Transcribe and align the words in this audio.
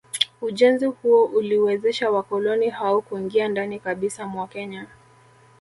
Ujenzi 0.41 0.85
huo 0.85 1.25
uliwezesha 1.25 2.11
wakoloni 2.11 2.69
hao 2.69 3.01
kuingia 3.01 3.47
ndani 3.47 3.79
kabisa 3.79 4.27
mwa 4.27 4.47
Kenya 4.47 4.87